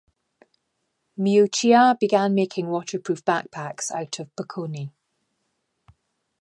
[1.19, 4.89] Miuccia began making waterproof backpacks out of "Pocone".